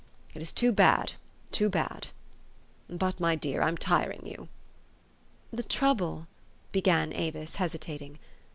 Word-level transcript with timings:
It 0.33 0.41
is 0.41 0.51
too 0.51 0.71
bad, 0.71 1.11
too 1.51 1.69
bad. 1.69 2.07
But, 2.89 3.19
my 3.19 3.35
dear, 3.35 3.61
I'm 3.61 3.77
tiring 3.77 4.25
you."" 4.25 4.47
The 5.53 5.61
trouble," 5.61 6.25
began 6.71 7.13
Avis, 7.13 7.57
hesitating. 7.57 8.17